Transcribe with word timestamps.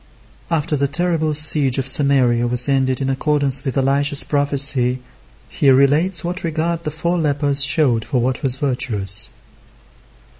After 0.49 0.75
the 0.75 0.87
terrible 0.87 1.35
siege 1.35 1.77
of 1.77 1.87
Samaria 1.87 2.47
was 2.47 2.67
ended 2.67 3.01
in 3.01 3.09
accordance 3.11 3.63
with 3.63 3.77
Elisha's 3.77 4.23
prophecy, 4.23 4.99
he 5.47 5.69
relates 5.69 6.23
what 6.23 6.43
regard 6.43 6.81
the 6.81 6.89
four 6.89 7.19
lepers 7.19 7.63
showed 7.63 8.03
for 8.03 8.19
what 8.19 8.41
was 8.41 8.55
virtuous. 8.55 9.29